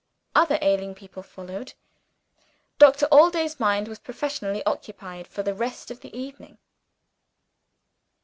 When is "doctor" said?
2.79-3.05